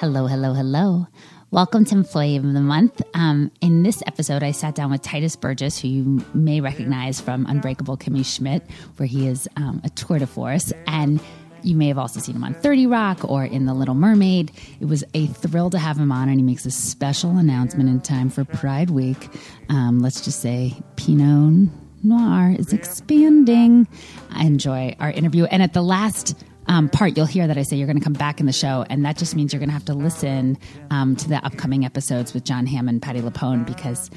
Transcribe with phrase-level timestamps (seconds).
[0.00, 1.06] Hello, hello, hello.
[1.50, 3.02] Welcome to Employee of the Month.
[3.12, 7.44] Um, in this episode, I sat down with Tituss Burgess, who you may recognize from
[7.44, 8.62] Unbreakable Kimmy Schmidt,
[8.96, 10.72] where he is um, a tour de force.
[10.86, 11.20] And
[11.62, 14.52] you may have also seen him on 30 Rock or in The Little Mermaid.
[14.80, 18.00] It was a thrill to have him on, and he makes a special announcement in
[18.00, 19.28] time for Pride Week.
[19.68, 21.68] Um, let's just say Pinot
[22.02, 23.86] Noir is expanding.
[24.30, 25.44] I enjoy our interview.
[25.44, 28.12] And at the last um, part, you'll hear that I say you're going to come
[28.12, 30.58] back in the show, and that just means you're going to have to listen
[30.90, 34.10] um, to the upcoming episodes with Jon Hamm and Patti LuPone because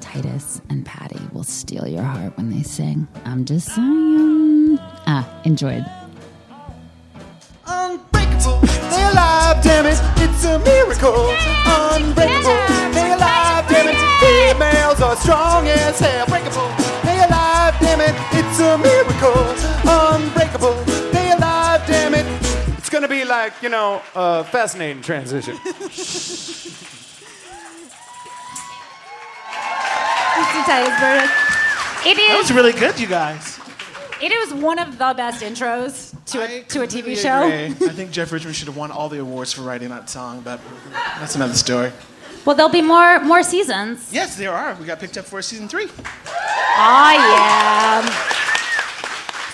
[0.00, 3.08] Titus and Patti will steal your heart when they sing.
[3.24, 4.78] I'm just saying.
[5.08, 5.84] Ah, enjoyed.
[7.66, 11.34] Unbreakable, they're alive, damn it, it's a miracle.
[11.66, 12.60] Unbreakable,
[12.92, 16.26] they're alive, damn it, females are strong as hell.
[16.26, 16.68] Breakable,
[17.02, 19.42] they're alive, damn it, it's a miracle.
[19.88, 20.76] Unbreakable,
[23.26, 25.56] like, you know, a fascinating transition.
[32.08, 33.58] It That was really good, you guys.
[34.22, 37.46] It is one of the best intros to I a to a TV show.
[37.46, 37.86] agree.
[37.88, 40.60] I think Jeff Richmond should have won all the awards for writing that song, but
[41.18, 41.92] that's another story.
[42.44, 44.12] Well, there'll be more more seasons.
[44.12, 44.74] Yes, there are.
[44.76, 45.88] We got picked up for season three.
[46.78, 48.55] Oh yeah.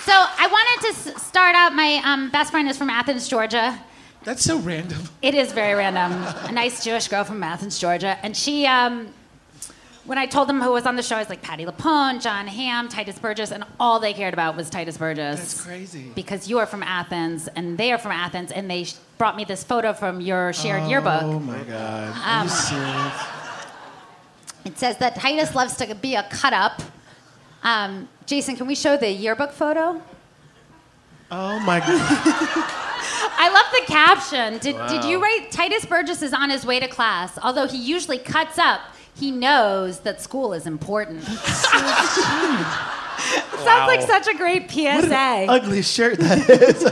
[0.04, 1.74] So I wanted to s- start out.
[1.74, 3.78] My um, best friend is from Athens, Georgia.
[4.24, 5.02] That's so random.
[5.20, 6.12] It is very random.
[6.48, 8.66] A nice Jewish girl from Athens, Georgia, and she.
[8.66, 9.08] Um,
[10.04, 12.48] when I told them who was on the show, I was like Patti LuPone, Jon
[12.48, 15.38] Hamm, Tituss Burgess, and all they cared about was Tituss Burgess.
[15.38, 16.10] That's crazy.
[16.16, 19.44] Because you are from Athens and they are from Athens, and they sh- brought me
[19.44, 21.22] this photo from your shared yearbook.
[21.22, 22.08] Oh my God.
[22.16, 23.22] Um, Are you serious?
[24.64, 26.82] It says that Titus loves to be a cut up.
[27.62, 30.02] Um, Jason, can we show the yearbook photo?
[31.30, 31.88] Oh my God.
[33.34, 34.58] I love the caption.
[34.58, 37.38] Did, did you write Tituss Burgess is on his way to class?
[37.42, 38.80] Although he usually cuts up,
[39.14, 41.22] he knows that school is important.
[41.24, 42.16] Sounds
[43.64, 45.46] like such a great PSA.
[45.48, 46.82] Ugly shirt that is.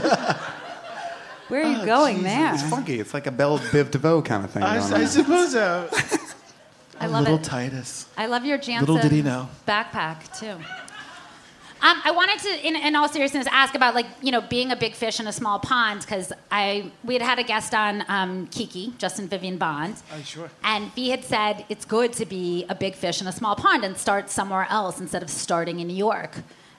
[1.49, 2.53] Where are you going there?
[2.53, 2.99] It's funky.
[2.99, 4.63] It's like a Bell Biv DeVoe kind of thing.
[4.63, 5.07] I, going I on.
[5.07, 5.89] suppose so.
[7.01, 7.43] I love Little it.
[7.43, 8.07] Titus.
[8.17, 9.49] I love your Jansen Little did he know.
[9.67, 10.57] backpack too.
[11.83, 14.75] Um, I wanted to, in, in all seriousness, ask about like you know being a
[14.75, 18.45] big fish in a small pond because I we had had a guest on um,
[18.47, 20.51] Kiki, Justin Vivian Bond, Oh, sure.
[20.63, 23.83] and he had said it's good to be a big fish in a small pond
[23.83, 26.37] and start somewhere else instead of starting in New York.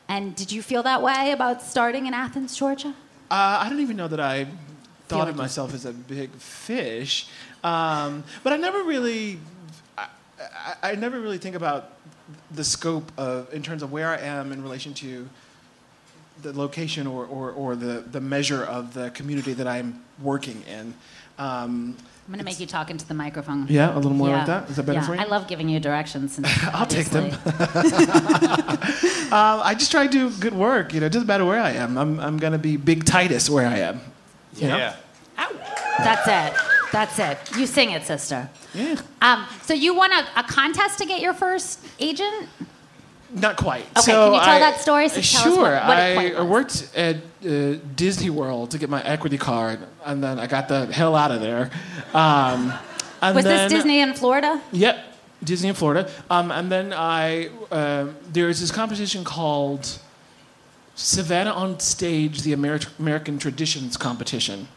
[0.08, 2.94] And did you feel that way about starting in Athens, Georgia?
[3.28, 4.46] Uh, I don't even know that I
[5.08, 7.26] thought of myself as a big fish,
[7.64, 9.38] um, but I never really,
[10.82, 11.90] I, I, I never really think about
[12.50, 15.28] the scope of in terms of where I am in relation to
[16.42, 20.94] the location or, or, or the, the measure of the community that I'm working in.
[21.38, 23.66] Um, I'm gonna make you talk into the microphone.
[23.68, 24.36] yeah, a little more Yeah.
[24.38, 24.70] like that.
[24.70, 25.06] Is that better yeah.
[25.06, 25.20] for you?
[25.20, 26.34] I love giving you directions.
[26.34, 27.26] since I'll take them.
[27.26, 27.38] Um,
[29.32, 30.94] I just try to do good work.
[30.94, 31.98] You know, it doesn't matter where I am.
[31.98, 34.00] I'm, I'm going to be Big Titus where I am.
[34.54, 34.68] yeah.
[34.68, 34.94] know?
[35.98, 36.71] That's it.
[36.92, 37.38] That's it.
[37.56, 38.48] You sing it, sister.
[38.74, 38.96] Yeah.
[39.22, 42.48] Um, so you won a, a contest to get your first agent?
[43.34, 43.84] Not quite.
[43.96, 45.08] Okay, so can you tell I- that story?
[45.08, 45.72] So sure.
[45.72, 50.38] what- what I worked at uh, Disney World to get my equity card, and then
[50.38, 51.70] I got the hell out of there.
[52.12, 52.72] Um,
[53.22, 54.60] and Was then, this Disney in Florida?
[54.72, 54.96] Yep,
[55.42, 56.10] Disney in Florida.
[56.28, 59.98] Um, and then I uh, there is this competition called
[60.94, 64.68] Savannah on Stage: The Ameri- American Traditions Competition.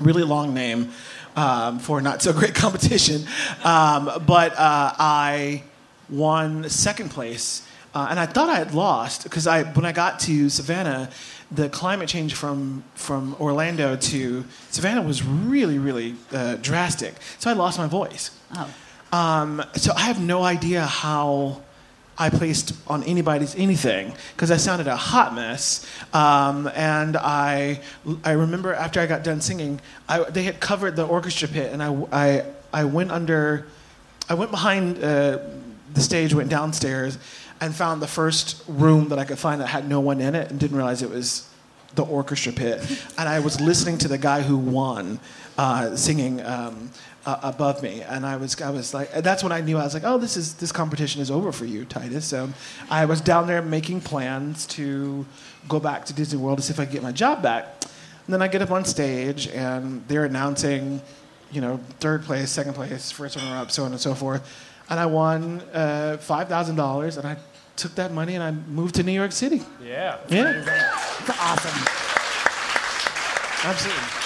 [0.00, 0.90] Really long name
[1.36, 3.26] um, for not so great competition,
[3.64, 5.62] um, but uh, I
[6.08, 7.66] won second place.
[7.94, 11.10] Uh, and I thought I had lost because I, when I got to Savannah,
[11.50, 17.14] the climate change from, from Orlando to Savannah was really, really uh, drastic.
[17.38, 18.30] So I lost my voice.
[18.56, 18.74] Oh.
[19.12, 21.60] Um, so I have no idea how
[22.18, 25.86] I placed on anybody's anything because I sounded a hot mess.
[26.12, 27.80] Um, and I,
[28.24, 31.82] I remember after I got done singing, I, they had covered the orchestra pit, and
[31.82, 33.66] I, I, I went under,
[34.28, 35.38] I went behind uh,
[35.94, 37.18] the stage, went downstairs,
[37.60, 40.50] and found the first room that I could find that had no one in it,
[40.50, 41.48] and didn't realize it was
[41.94, 42.80] the orchestra pit.
[43.16, 45.18] And I was listening to the guy who won
[45.56, 46.44] uh, singing.
[46.44, 46.90] Um,
[47.24, 49.94] uh, above me, and I was, I was like, that's when I knew I was
[49.94, 52.24] like, oh, this is this competition is over for you, Titus.
[52.26, 52.48] So
[52.90, 55.24] I was down there making plans to
[55.68, 57.66] go back to Disney World to see if I could get my job back.
[58.26, 61.00] And then I get up on stage, and they're announcing,
[61.52, 64.42] you know, third place, second place, first runner up, so on and so forth.
[64.90, 67.36] And I won uh, five thousand dollars, and I
[67.76, 69.62] took that money and I moved to New York City.
[69.82, 70.18] Yeah.
[70.28, 70.62] Yeah,
[71.20, 71.86] It's awesome.
[73.64, 74.21] absolutely.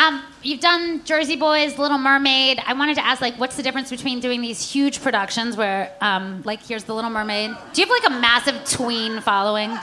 [0.00, 2.58] Um, you've done Jersey Boys, Little Mermaid.
[2.66, 6.40] I wanted to ask, like, what's the difference between doing these huge productions where, um,
[6.46, 7.50] like, here's the Little Mermaid?
[7.74, 9.70] Do you have like a massive tween following?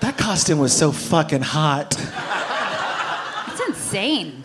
[0.00, 1.94] That costume was so fucking hot.
[3.48, 4.44] It's insane.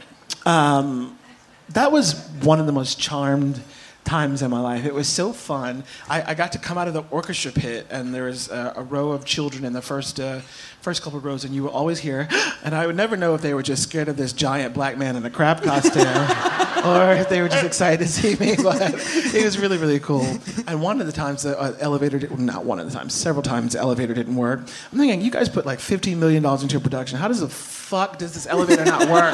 [1.69, 3.61] that was one of the most charmed
[4.05, 4.85] times in my life.
[4.85, 5.83] It was so fun.
[6.07, 8.83] I, I got to come out of the orchestra pit, and there was a, a
[8.83, 10.39] row of children in the first uh,
[10.81, 12.29] first couple rows, and you would always hear,
[12.63, 15.15] and I would never know if they were just scared of this giant black man
[15.15, 16.61] in a crab costume.
[16.85, 18.93] Or if they were just excited to see me, but
[19.33, 20.25] it was really, really cool.
[20.67, 23.13] And one of the times the uh, elevator, did, well, not one of the times,
[23.13, 24.59] several times the elevator didn't work.
[24.91, 27.17] I'm thinking, you guys put like $15 million into a production.
[27.17, 29.33] How does the fuck does this elevator not work?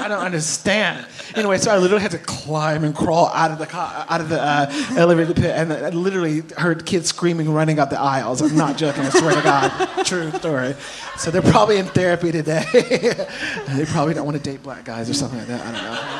[0.00, 1.06] I don't understand.
[1.34, 4.28] Anyway, so I literally had to climb and crawl out of the car, out of
[4.28, 8.40] the uh, elevator pit, and I literally heard kids screaming, running up the aisles.
[8.42, 9.04] I'm not joking.
[9.04, 10.74] I swear to God, true story.
[11.18, 12.64] So they're probably in therapy today.
[12.72, 15.66] they probably don't want to date black guys or something like that.
[15.66, 16.19] I don't know.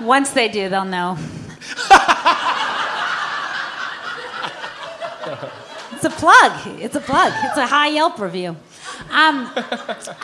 [0.00, 1.16] Once they do, they'll know.
[5.92, 6.52] it's a plug.
[6.80, 7.32] It's a plug.
[7.44, 8.56] It's a high Yelp review.
[9.10, 9.50] Um,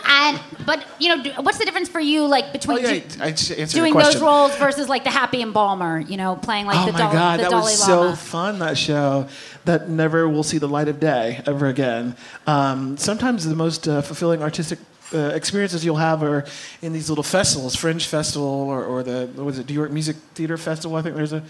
[0.06, 3.00] and but you know, do- what's the difference for you, like Oh between yeah,
[3.30, 6.00] do- doing those roles versus like the Happy Embalmer?
[6.00, 8.58] You know, playing like oh the, my Dal- god, the that Dalai was so fun.
[8.58, 9.28] That show
[9.64, 12.16] that never will see the light of day ever again.
[12.46, 14.78] Um, sometimes the most uh, fulfilling artistic.
[15.14, 16.44] Uh, experiences you'll have are
[16.82, 20.16] in these little festivals, Fringe Festival, or, or the what was it, New York Music
[20.34, 20.96] Theater Festival.
[20.98, 21.42] I think there's a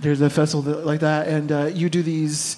[0.00, 2.56] there's a festival that, like that, and uh, you do these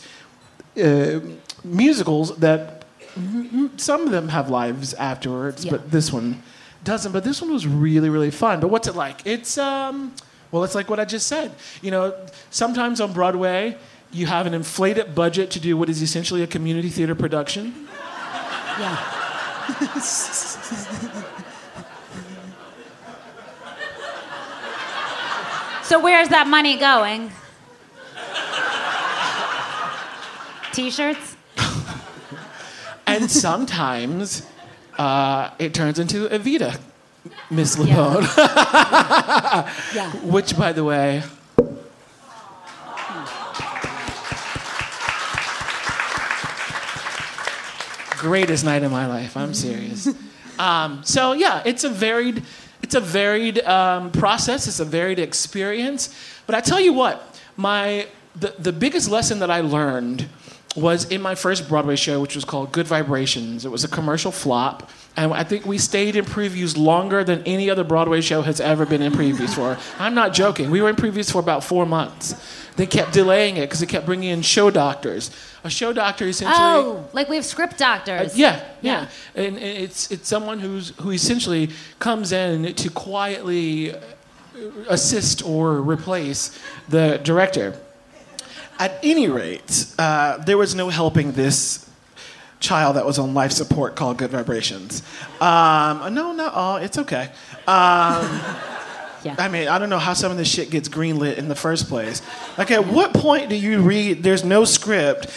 [0.80, 1.18] uh,
[1.64, 2.84] musicals that
[3.16, 5.72] m- m- some of them have lives afterwards, Yeah.
[5.72, 6.40] but this one
[6.84, 7.10] doesn't.
[7.12, 8.60] But this one was really, really fun.
[8.60, 9.26] But what's it like?
[9.26, 10.12] It's um,
[10.52, 11.50] well, it's like what I just said.
[11.82, 12.14] You know,
[12.50, 13.76] sometimes on Broadway,
[14.12, 17.88] you have an inflated budget to do what is essentially a community theater production.
[18.76, 19.23] Yeah.
[25.82, 27.30] so where's that money going?
[30.72, 31.36] T-shirts.
[33.06, 34.46] And sometimes
[34.98, 36.80] uh, it turns into Evita,
[37.50, 38.26] Miss LuPone.
[39.94, 40.10] Yeah.
[40.22, 41.22] Which, by the way,
[48.24, 49.36] greatest night of my life.
[49.36, 50.08] I'm serious.
[50.58, 52.42] Um, so yeah, it's a varied,
[52.82, 54.66] it's a varied um, process.
[54.66, 56.14] It's a varied experience.
[56.46, 57.14] But I tell you what,
[57.56, 60.26] my the, the biggest lesson that I learned
[60.76, 63.64] was in my first Broadway show, which was called Good Vibrations.
[63.64, 67.70] It was a commercial flop, and I think we stayed in previews longer than any
[67.70, 69.78] other Broadway show has ever been in previews for.
[70.02, 70.70] I'm not joking.
[70.70, 72.34] We were in previews for about four months.
[72.76, 75.30] They kept delaying it because they kept bringing in show doctors.
[75.62, 76.58] A show doctor essentially.
[76.58, 78.32] Oh, like we have script doctors.
[78.32, 79.42] Uh, yeah, yeah, Yeah.
[79.42, 84.00] And, and it's it's someone who's who essentially comes in to quietly uh,
[84.88, 87.78] assist or replace the director.
[88.80, 91.88] At any rate, uh, there was no helping this
[92.64, 95.02] child that was on life support called Good Vibrations.
[95.40, 96.76] Um, no, not all.
[96.78, 97.30] It's okay.
[97.66, 98.40] Um,
[99.24, 99.36] Yeah.
[99.38, 101.88] I mean, I don't know how some of this shit gets greenlit in the first
[101.88, 102.20] place.
[102.58, 104.22] Like, at what point do you read?
[104.22, 105.28] There's no script.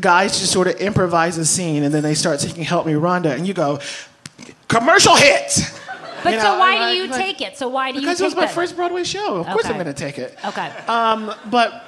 [0.00, 3.34] Guys just sort of improvise a scene, and then they start singing "Help Me, Rhonda,"
[3.34, 3.80] and you go,
[4.68, 5.68] "Commercial hit."
[6.22, 7.56] But You so know, why do you like- take it?
[7.56, 8.54] So why do you Because take it was my that?
[8.54, 9.38] first Broadway show.
[9.38, 10.38] Of course, I'm going to take it.
[10.44, 10.70] Okay.
[10.86, 11.85] Um, but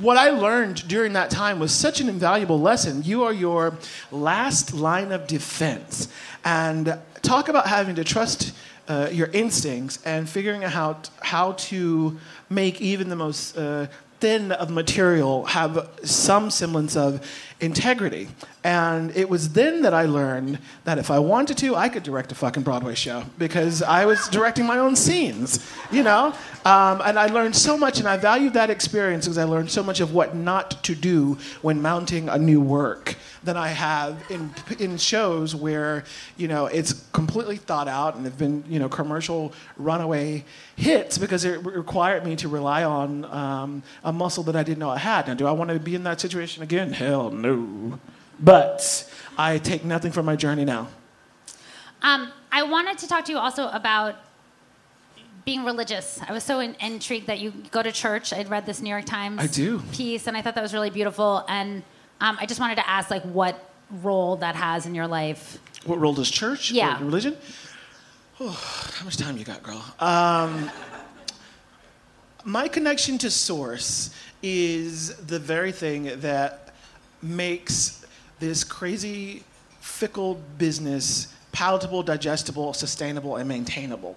[0.00, 3.02] what I learned during that time was such an invaluable lesson.
[3.04, 3.76] You are your
[4.10, 6.08] last line of defense.
[6.44, 8.52] And talk about having to trust
[8.88, 12.18] uh, your instincts and figuring out how, to
[12.48, 13.86] make even the most uh,
[14.20, 17.24] thin of material have some semblance of
[17.60, 18.28] integrity.
[18.64, 22.32] And it was then that I learned that if I wanted to, I could direct
[22.32, 26.34] a fucking Broadway show because I was directing my own scenes, you know?
[26.64, 29.82] Um, and I learned so much, and I valued that experience because I learned so
[29.82, 34.50] much of what not to do when mounting a new work than I have in,
[34.78, 36.04] in shows where,
[36.36, 40.44] you know, it's completely thought out and have been, you know, commercial runaway
[40.76, 44.78] hits because it re- required me to rely on um, a muscle that I didn't
[44.78, 45.28] know I had.
[45.28, 46.92] Now, do I want to be in that situation again?
[46.92, 48.00] Hell no.
[48.40, 48.80] But
[49.36, 50.88] I take nothing from my journey now.
[52.00, 54.14] Um, I wanted to talk to you also about
[55.44, 56.20] being religious.
[56.26, 58.32] I was so in- intrigued that you go to church.
[58.32, 59.80] I'd read this New York Times I do.
[59.92, 61.44] piece, and I thought that was really beautiful.
[61.48, 61.82] And
[62.20, 63.62] um, I just wanted to ask, like, what
[64.02, 65.58] role that has in your life.
[65.84, 66.70] What role does church?
[66.70, 66.98] Yeah.
[67.00, 67.36] religion?
[68.40, 68.50] Oh,
[68.94, 69.84] how much time you got, girl?
[70.00, 70.70] Um,
[72.48, 74.10] my connection to source
[74.42, 76.74] is the very thing that
[77.22, 78.06] makes
[78.38, 79.44] this crazy,
[79.80, 84.16] fickle business palatable, digestible, sustainable, and maintainable.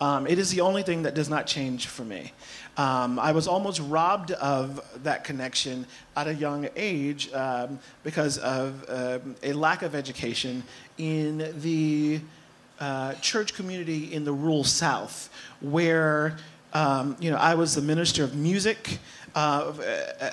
[0.00, 2.32] Um, it is the only thing that does not change for me.
[2.76, 5.86] Um, I was almost robbed of that connection
[6.16, 10.62] at a young age um, because of um, a lack of education
[10.98, 12.20] in the
[12.80, 16.36] uh, church community in the rural South, where
[16.72, 18.98] um, you know I was the minister of music
[19.34, 19.72] uh,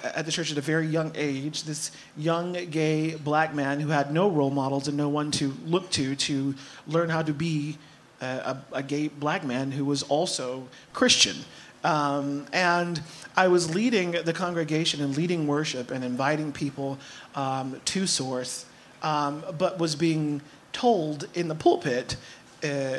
[0.04, 1.64] at the church at a very young age.
[1.64, 5.90] This young gay black man who had no role models and no one to look
[5.92, 6.56] to to
[6.88, 7.78] learn how to be
[8.22, 11.38] a, a gay black man who was also Christian.
[11.84, 13.02] Um, and
[13.38, 16.98] I was leading the congregation and leading worship and inviting people
[17.36, 18.66] um, to Source,
[19.02, 20.42] um, but was being
[20.74, 22.18] told in the pulpit
[22.64, 22.98] uh,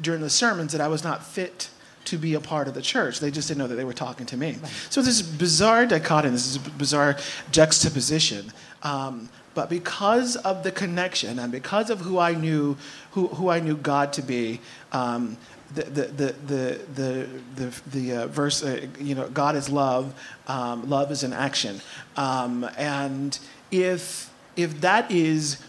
[0.00, 1.68] during the sermons that I was not fit
[2.06, 3.20] to be a part of the church.
[3.20, 4.56] They just didn't know that they were talking to me.
[4.90, 7.16] So this bizarre dichotomy, this is a bizarre
[7.50, 8.52] juxtaposition.
[8.82, 12.76] Um, but because of the connection and because of who I knew,
[13.12, 14.60] who, who I knew God to be,
[14.92, 15.36] um,
[15.74, 20.14] the, the, the, the, the, the, the uh, verse, uh, you know, God is love,
[20.46, 21.80] um, love is an action.
[22.16, 23.38] Um, and
[23.70, 25.62] if, if that is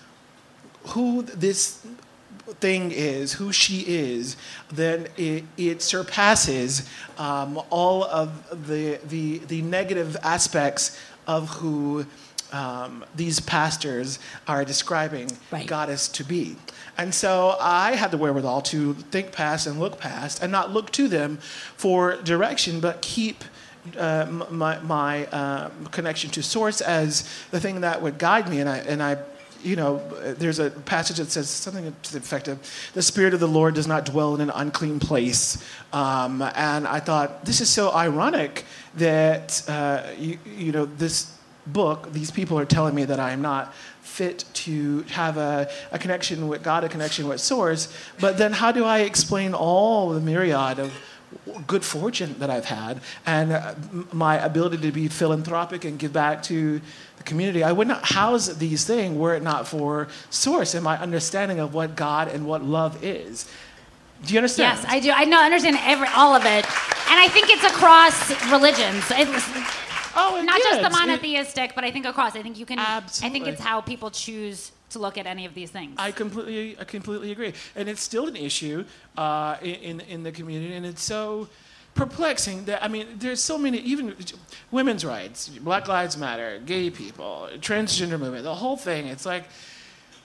[0.89, 1.86] who this
[2.60, 4.38] thing is, who she is,
[4.72, 12.06] then it, it surpasses um, all of the, the, the negative aspects of who
[12.51, 15.68] um, these pastors are describing Right.
[15.68, 16.56] goddess to be.
[16.98, 20.92] And so I had the wherewithal to think past and look past and not look
[20.92, 21.38] to them
[21.75, 23.44] for direction, but keep
[23.98, 28.60] uh, my, my uh, connection to source as the thing that would guide me.
[28.60, 29.18] And I, and I
[29.65, 29.98] you know,
[30.38, 32.60] there's a passage that says something to the effect of,
[32.93, 35.63] the Spirit of the Lord does not dwell in an unclean place.
[35.91, 42.13] Um, and I thought, this is so ironic that, uh, you, you know, this book,
[42.13, 46.48] these people are telling me that I am not fit to have a, a connection
[46.48, 47.91] with God, a connection with Source.
[48.19, 50.93] But then how do I explain all the myriad of
[51.68, 53.75] good fortune that I've had and uh,
[54.12, 56.82] my ability to be philanthropic and give back to
[57.18, 57.63] the community.
[57.63, 61.74] I would not house these things were it not for Source and my understanding of
[61.74, 63.50] what God and what love is.
[64.25, 64.77] Do you understand?
[64.77, 65.12] Yes, I do.
[65.12, 69.04] I know, understand every all of it, and I think it's across religions.
[69.12, 69.46] It's
[70.15, 70.96] oh, it not just the is.
[70.96, 72.36] It- monotheistic, but I think across.
[72.36, 72.80] I think you can.
[72.80, 73.27] Absolutely.
[73.27, 75.96] I think it's how people choose to look at any of these things.
[75.98, 78.86] I completely, I completely agree, and it's still an issue
[79.18, 81.48] uh, in in the community, and it's so
[81.96, 84.15] perplexing that I mean, there's so many, even
[84.70, 89.08] women's rights, Black Lives Matter, gay people, transgender movement, the whole thing.
[89.08, 89.46] It's like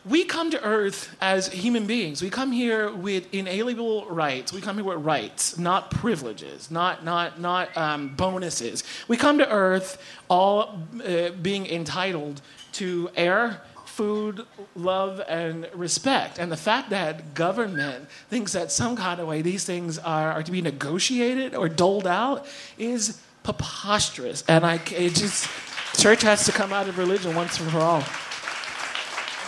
[0.04, 2.22] we come to Earth as human beings.
[2.22, 4.52] We come here with inalienable rights.
[4.52, 8.82] We come here with rights, not privileges, not not not um, bonuses.
[9.08, 12.40] We come to Earth all uh, being entitled
[12.72, 13.60] to air,
[14.00, 16.38] food, love, and respect.
[16.38, 20.42] And the fact that government thinks that some kind of way these things are, are
[20.42, 22.46] to be negotiated or doled out
[22.78, 24.42] is preposterous.
[24.48, 25.50] And I, it just
[25.98, 28.00] church has to come out of religion once and for all.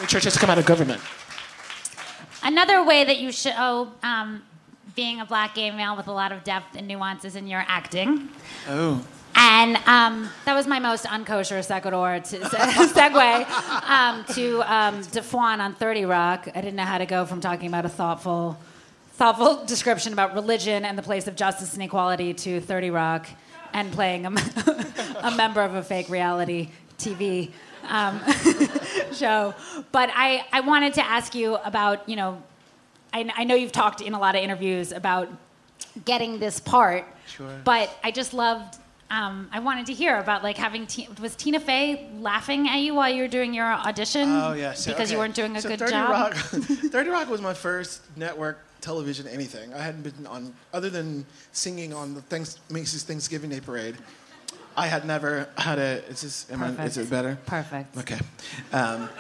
[0.03, 1.01] The church has to come out of government.
[2.43, 4.43] Another way that you show um,
[4.95, 8.29] being a black gay male with a lot of depth and nuances in your acting.
[8.69, 9.03] Oh.
[9.35, 15.75] And um, that was my most unkosher sequitur to segue um, to um, D'Fwan on
[15.75, 16.49] 30 Rock.
[16.55, 18.59] I didn't know how to go from talking about a thoughtful,
[19.13, 23.27] thoughtful description about religion and the place of justice and equality to 30 Rock
[23.73, 24.31] and playing a,
[25.23, 27.51] a member of a fake reality TV
[27.89, 28.21] um,
[29.13, 29.55] show.
[29.93, 32.43] But I, I wanted to ask you about, you know,
[33.13, 35.29] I, I know you've talked in a lot of interviews about
[36.05, 37.05] getting this part.
[37.27, 37.61] Sure.
[37.65, 38.79] But I just loved.
[39.13, 40.87] Um, I wanted to hear about like having.
[40.87, 44.27] T- was Tina Fey laughing at you while you were doing your audition?
[44.27, 46.09] Oh yeah, so- because you weren't doing a so good 30 job.
[46.11, 46.35] Rock,
[46.91, 49.75] Thirty Rock was my first network television anything.
[49.75, 53.97] I hadn't been on other than singing on the thanks, Macy's Thanksgiving Day Parade.
[54.79, 56.03] I had never had a.
[56.09, 56.51] Is this?
[56.51, 57.37] Am I, is it better?
[57.45, 57.95] Perfect.
[57.99, 58.19] Okay.
[58.73, 59.11] Um,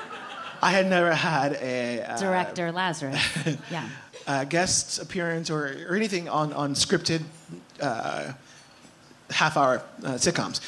[0.62, 3.20] I had never had a uh, Director Lazarus.
[3.70, 3.86] Yeah.
[4.26, 7.22] uh, guest appearance or, or anything on, on scripted
[7.80, 8.32] uh,
[9.32, 10.60] half hour uh, sitcoms.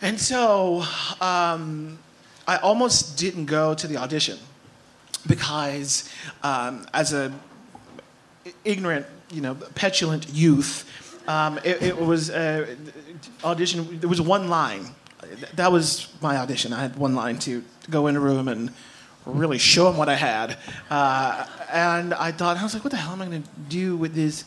[0.00, 0.84] And so
[1.20, 1.98] um,
[2.46, 4.38] I almost didn't go to the audition
[5.26, 6.10] because
[6.42, 7.32] um, as a
[8.64, 10.88] ignorant, you know, petulant youth,
[11.28, 12.74] um, it, it was uh,
[13.44, 14.00] audition.
[14.00, 14.86] There was one line.
[15.54, 16.72] That was my audition.
[16.72, 18.70] I had one line to, go in a room and
[19.26, 20.56] really show them what I had.
[20.90, 23.96] Uh, and I thought, I was like, what the hell am I going to do
[23.96, 24.44] with this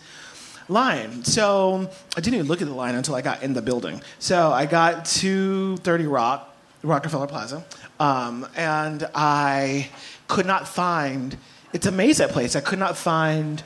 [0.67, 1.23] line?
[1.23, 4.01] So I didn't even look at the line until I got in the building.
[4.19, 7.63] So I got to 30 Rock, Rockefeller Plaza,
[7.99, 9.89] um, and I
[10.27, 11.37] could not find.
[11.73, 12.55] It's a maze that place.
[12.55, 13.61] I could not find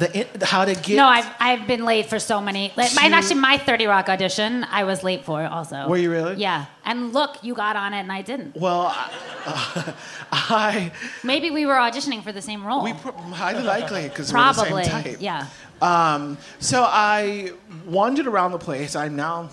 [0.00, 0.96] the in, how to get.
[0.96, 2.72] No, I've, I've been late for so many.
[2.76, 5.86] Like, To- and actually, my 30 Rock audition, I was late for also.
[5.88, 6.34] Were you really?
[6.36, 6.66] Yeah.
[6.84, 8.56] And look, you got on it and I didn't.
[8.56, 9.94] Well, I,
[10.32, 10.92] I
[11.22, 12.82] Maybe we were auditioning for the same role.
[12.82, 15.16] we pr- highly likely because we're the same type.
[15.20, 15.46] Yeah.
[15.82, 17.52] Um, so I
[17.86, 18.96] wandered around the place.
[18.96, 19.50] I'm now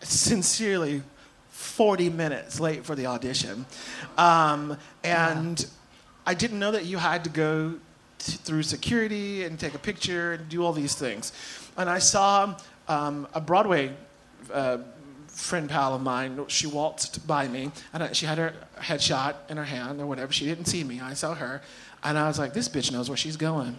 [0.00, 1.02] sincerely
[1.50, 3.66] 40 minutes late for the audition.
[4.16, 5.66] Um, and
[6.26, 7.74] I didn't know that you had to go
[8.18, 11.32] t- through security and take a picture and do all these things.
[11.76, 12.56] And I saw
[12.88, 13.92] um, a Broadway
[14.52, 14.78] uh,
[15.28, 16.44] friend pal of mine.
[16.48, 20.32] She waltzed by me, and I, she had her headshot in her hand or whatever.
[20.32, 21.00] She didn't see me.
[21.00, 21.62] I saw her,
[22.02, 23.78] and I was like, "This bitch knows where she's going."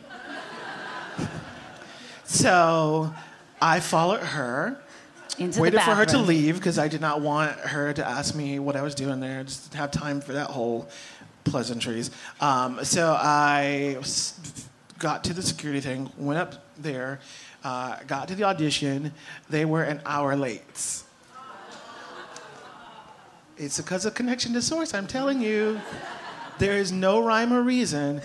[2.23, 3.13] so
[3.61, 4.81] I followed her
[5.37, 8.35] Into the waited for her to leave because I did not want her to ask
[8.35, 9.41] me what I was doing there.
[9.41, 10.87] I Just didn't have time for that whole
[11.43, 12.11] pleasantries.
[12.41, 13.97] Um, so I
[14.99, 17.19] got to the security thing, went up there,
[17.63, 19.13] uh, got to the audition.
[19.49, 21.03] They were an hour late.
[23.57, 24.93] It's because of connection to source.
[24.93, 25.81] I'm telling you,
[26.59, 28.21] there is no rhyme or reason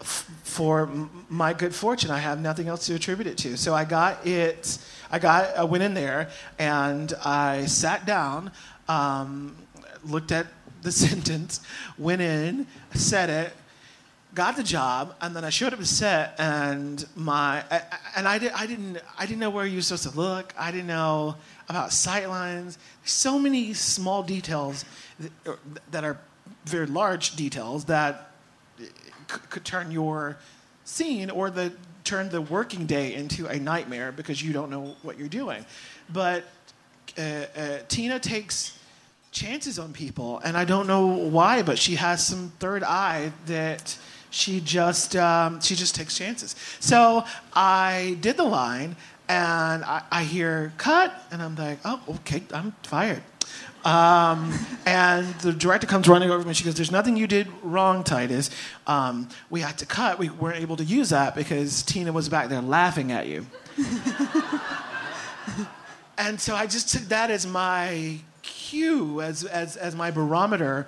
[0.00, 2.10] f- for m- my good fortune.
[2.10, 3.58] I have nothing else to attribute it to.
[3.58, 4.78] So I got it.
[5.10, 5.54] I got.
[5.56, 8.50] I went in there and I sat down,
[8.88, 9.56] um,
[10.04, 10.46] looked at
[10.82, 11.60] the sentence,
[11.98, 13.52] went in, said it,
[14.34, 17.82] got the job, and then I showed up to set, and my I-
[18.16, 20.54] and I, did, I didn't I didn't know where you were supposed to look.
[20.58, 21.36] I didn't know
[21.68, 22.78] about sight lines.
[23.04, 24.84] So many small details
[25.90, 26.18] that, are
[26.64, 28.30] very large details that
[28.78, 28.86] c-
[29.50, 30.36] could turn your
[30.84, 31.72] scene or the
[32.04, 35.64] turn the working day into a nightmare because you don't know what you're doing.
[36.10, 36.44] But
[37.18, 38.77] uh, uh, Tina takes
[39.38, 43.96] chances on people, and I don't know why, but she has some third eye that
[44.30, 46.56] she just um, she just takes chances.
[46.80, 47.24] So
[47.54, 48.96] I did the line,
[49.28, 53.22] and I, I hear cut, and I'm like, oh, okay, I'm fired.
[53.84, 54.52] Um,
[54.84, 56.52] and the director comes running over to me.
[56.52, 58.50] She goes, "There's nothing you did wrong, Titus.
[58.88, 60.18] Um, we had to cut.
[60.18, 63.46] We weren't able to use that because Tina was back there laughing at you."
[66.18, 68.18] and so I just took that as my
[68.48, 70.86] cue, as as as my barometer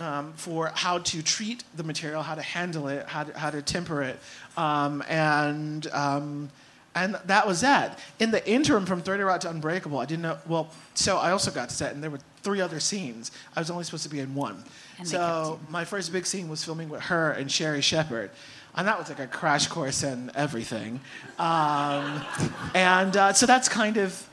[0.00, 3.62] um, for how to treat the material, how to handle it, how to, how to
[3.62, 4.18] temper it,
[4.56, 6.50] um, and um,
[6.94, 7.98] and that was that.
[8.18, 10.38] In the interim from 30 Rock to Unbreakable, I didn't know.
[10.46, 13.30] Well, so I also got set, and there were three other scenes.
[13.54, 14.64] I was only supposed to be in one.
[14.98, 18.30] And so my first big scene was filming with her and Sherri Shepherd.
[18.74, 21.00] And that was like a crash course in everything.
[21.38, 22.22] Um,
[22.74, 24.26] and uh, so that's kind of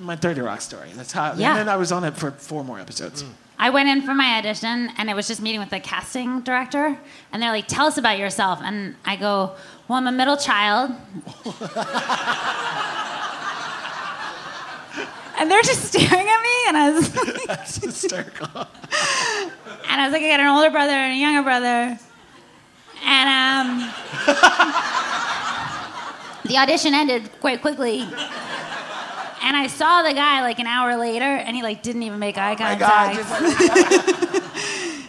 [0.00, 0.90] my 30 Rock story.
[0.94, 1.34] That's how.
[1.34, 1.50] Yeah.
[1.50, 3.22] And then I was on it for four more episodes.
[3.58, 6.98] I went in for my audition and it was just meeting with the casting director
[7.30, 8.58] and they're like, tell us about yourself.
[8.62, 9.54] And I go,
[9.86, 10.90] well, I'm a middle child.
[15.38, 18.46] and they're just staring at me and I was like, That's hysterical.
[18.46, 21.98] and I was like, I got an older brother and a younger brother.
[23.04, 23.90] And um,
[26.46, 28.08] the audition ended quite quickly.
[29.42, 32.36] And I saw the guy like an hour later, and he like didn't even make
[32.38, 34.08] eye My God, contact.
[34.08, 34.36] just-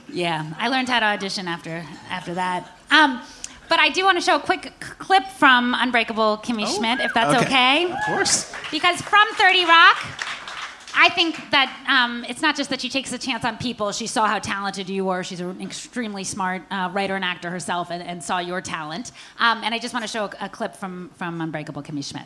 [0.14, 2.70] Yeah, I learned how to audition after after that.
[2.92, 3.22] Um,
[3.70, 7.14] but I do want to show a quick c- clip from Unbreakable Kimmy Schmidt, if
[7.14, 7.90] that's okay.
[7.90, 8.54] Of course.
[8.72, 9.98] Because from 30 Rock,
[10.94, 13.94] I think that um, it's not just that she takes a chance on people.
[13.94, 15.24] She saw how talented you were.
[15.24, 19.14] She's an extremely smart uh, writer and actor herself and, and saw your talent.
[19.40, 22.26] Um, and I just want to show a, a clip from, from Unbreakable Kimmy Schmidt.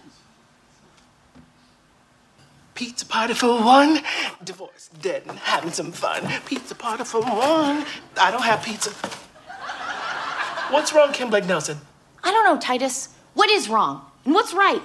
[2.76, 4.02] Pizza party for one,
[4.44, 6.28] divorce, dead and having some fun.
[6.46, 7.86] Pizza party for one.
[8.20, 8.92] I don't have pizza.
[10.74, 11.78] What's wrong, Kim Blake Nelson?
[12.22, 13.10] I don't know, Titus.
[13.34, 14.06] What is wrong?
[14.26, 14.82] And what's right?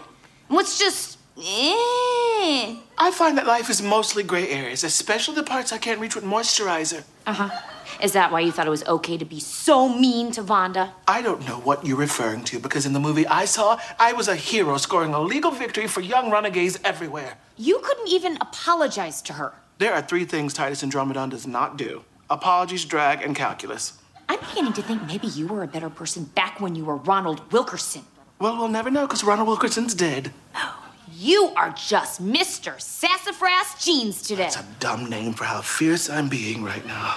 [0.48, 1.18] And what's just.
[1.36, 2.76] Eh.
[2.98, 6.24] I find that life is mostly gray areas, especially the parts I can't reach with
[6.24, 7.02] moisturizer.
[7.26, 7.60] Uh huh.
[8.02, 10.92] Is that why you thought it was okay to be so mean to Vonda?
[11.06, 14.28] I don't know what you're referring to because in the movie I saw, I was
[14.28, 17.38] a hero scoring a legal victory for young renegades everywhere.
[17.56, 19.54] You couldn't even apologize to her.
[19.78, 23.98] There are three things Titus Andromedon does not do apologies, drag, and calculus.
[24.28, 27.50] I'm beginning to think maybe you were a better person back when you were Ronald
[27.52, 28.02] Wilkerson.
[28.38, 30.32] Well, we'll never know because Ronald Wilkerson's dead.
[30.54, 32.80] Oh, you are just Mr.
[32.80, 34.44] Sassafras Jeans today.
[34.44, 37.16] That's a dumb name for how fierce I'm being right now.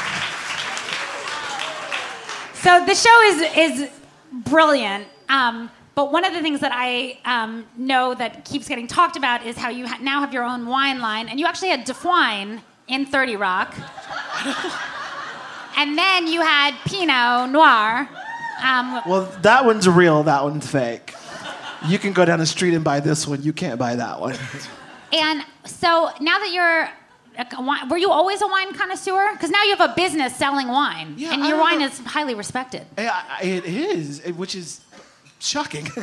[2.65, 3.91] So the show is is
[4.33, 5.07] brilliant.
[5.29, 9.45] Um, but one of the things that I um, know that keeps getting talked about
[9.45, 12.63] is how you ha- now have your own wine line, and you actually had Defwine
[12.89, 13.75] in 30 Rock,
[15.77, 18.09] and then you had Pinot Noir.
[18.63, 20.23] Um, Well, that one's real.
[20.23, 21.13] That one's fake.
[21.87, 23.43] You can go down the street and buy this one.
[23.43, 24.37] You can't buy that one.
[25.15, 26.89] and so now that you're
[27.39, 29.33] a wi- were you always a wine connoisseur?
[29.33, 31.87] Because now you have a business selling wine, Yeah, and your wine know.
[31.87, 32.87] is highly respected.
[32.99, 34.81] Yeah, It is, which is
[35.41, 35.89] shocking.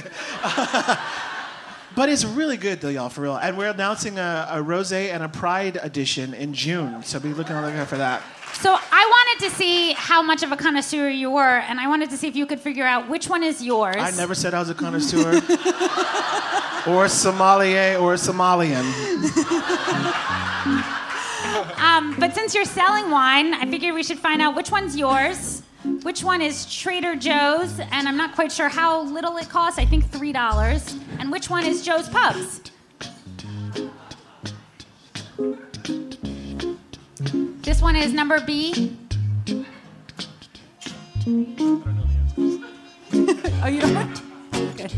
[1.95, 3.35] but it's really good, though, y'all, for real.
[3.37, 7.55] And we're announcing a, a rose and a pride edition in June, so be looking
[7.55, 8.21] looking out for that.
[8.53, 12.09] So I wanted to see how much of a connoisseur you were, and I wanted
[12.11, 13.95] to see if you could figure out which one is yours.
[13.97, 15.29] I never said I was a connoisseur,
[16.87, 18.85] or a sommelier, or a Somalian.
[21.77, 25.63] Um, but since you're selling wine, I figured we should find out which one's yours,
[26.03, 29.79] which one is Trader Joe's, and I'm not quite sure how little it costs.
[29.79, 32.61] I think three dollars, and which one is Joe's Pubs.
[37.81, 38.73] This one is number B.
[43.63, 44.21] oh, you don't?
[44.77, 44.93] Good.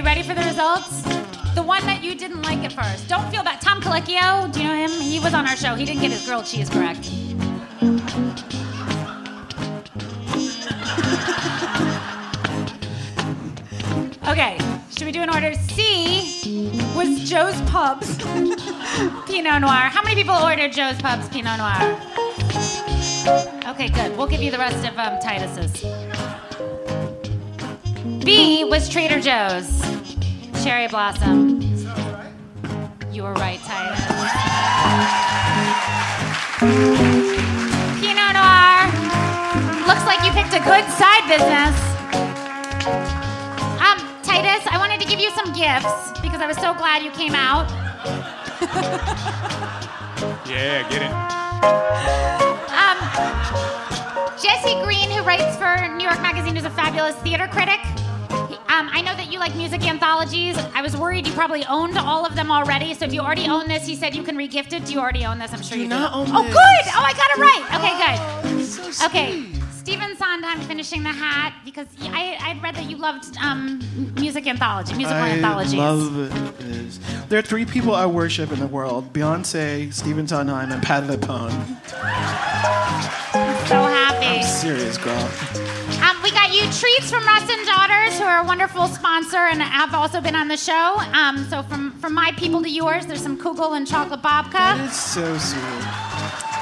[0.00, 1.02] You ready for the results?
[1.54, 3.06] The one that you didn't like at first.
[3.06, 3.60] Don't feel bad.
[3.60, 4.90] Tom Colicchio, do you know him?
[4.92, 5.74] He was on our show.
[5.74, 7.10] He didn't get his grilled cheese correct.
[14.26, 14.56] Okay,
[14.96, 15.52] should we do an order?
[15.52, 18.16] C was Joe's Pubs
[19.26, 19.90] Pinot Noir.
[19.90, 22.00] How many people ordered Joe's Pubs Pinot Noir?
[23.68, 24.16] Okay, good.
[24.16, 25.99] We'll give you the rest of um, Titus's.
[28.30, 29.82] B was Trader Joe's
[30.62, 31.60] Cherry Blossom.
[33.10, 34.06] You were right, Titus.
[37.98, 38.86] Pinot Noir.
[39.84, 41.74] Looks like you picked a good side business.
[43.82, 47.10] Um, Titus, I wanted to give you some gifts because I was so glad you
[47.10, 47.66] came out.
[50.46, 51.12] Yeah, get it.
[52.74, 52.98] Um,
[54.36, 57.78] Jesse Green, who writes for New York Magazine, is a fabulous theater critic.
[58.80, 60.56] Um, I know that you like music anthologies.
[60.74, 62.94] I was worried you probably owned all of them already.
[62.94, 64.86] So if you already own this, he said you can regift it.
[64.86, 65.52] Do you already own this?
[65.52, 66.18] I'm sure Do you not do.
[66.20, 66.54] own oh, this.
[66.54, 66.92] good.
[66.96, 68.48] Oh, I got it right.
[68.48, 68.64] Okay, good.
[68.64, 69.44] So Okay.
[69.72, 73.80] Stephen Sondheim finishing the hat because I I'd read that you loved um,
[74.14, 75.74] music anthology, musical I anthologies.
[75.74, 76.14] love
[76.58, 76.98] this.
[77.28, 81.50] There are three people I worship in the world: Beyonce, Stephen Sondheim, and Pat LuPone.
[83.68, 84.26] so happy.
[84.26, 85.30] I'm Serious girl.
[86.02, 86.19] Um,
[86.52, 90.34] you treats from Russ and Daughters, who are a wonderful sponsor and have also been
[90.34, 90.96] on the show.
[91.12, 94.96] Um, so from from my people to yours, there's some Kugel and chocolate babka, It's
[95.00, 95.60] so sweet.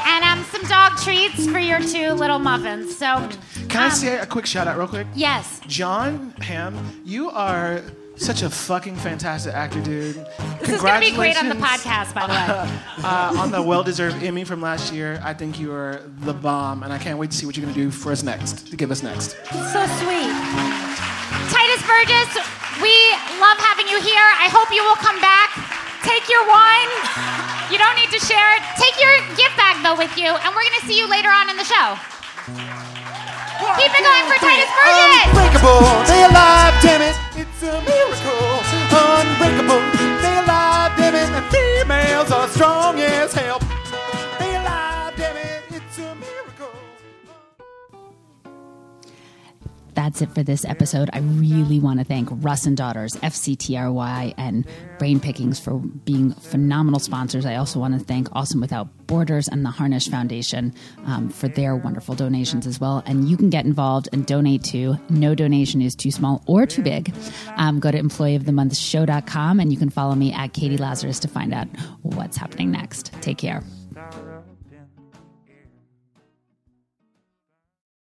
[0.07, 2.96] and um, some dog treats for your two little muffins.
[2.96, 3.29] So,
[3.68, 5.07] Can I um, say a quick shout out, real quick?
[5.14, 5.61] yes?
[5.66, 7.83] Jon Hamm, you are
[8.24, 10.16] such a fucking fantastic actor, dude.
[10.61, 12.78] This is gonna be great on the podcast, by the way.
[12.98, 15.20] Uh, on the well-deserved Emmy from last year.
[15.22, 17.78] I think you are the bomb, and I can't wait to see what you're gonna
[17.78, 18.66] do for us next.
[18.70, 19.38] To give us next.
[19.70, 20.26] So sweet.
[21.46, 22.31] Tituss Burgess,
[22.83, 22.90] we
[23.38, 24.26] love having you here.
[24.42, 25.54] I hope you will come back.
[26.02, 26.90] Take your wine.
[27.70, 28.62] You don't need to share it.
[28.83, 31.57] Take your gift bag though with you, and we're gonna see you later on in
[31.57, 31.94] the show.
[33.78, 35.22] Keep it going for Tituss Burgess.
[35.31, 37.14] Unbreakable, they alive, damn it,
[37.60, 38.78] it's a miracle.
[38.90, 39.97] Unbreakable,
[50.08, 51.10] That's it for this episode.
[51.12, 54.66] I really want to thank Russ and Daughters, FCTRY, and
[54.98, 57.44] Brain Pickings for being phenomenal sponsors.
[57.44, 60.72] I also want to thank Awesome Without Borders and the Harnisch Foundation
[61.04, 63.02] um, for their wonderful donations as well.
[63.04, 64.96] And you can get involved and donate to.
[65.10, 67.14] No donation is too small or too big.
[67.56, 71.68] Um, go to employeeofthemonthshow.com and you can follow me at Katie Lazarus to find out
[72.00, 73.12] what's happening next.
[73.20, 73.62] Take care.